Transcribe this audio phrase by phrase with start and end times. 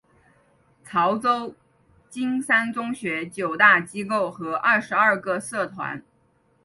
[0.83, 1.53] 潮州
[2.09, 6.03] 金山中学九大机构和二十二个社团。